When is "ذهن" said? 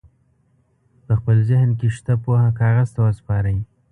1.49-1.69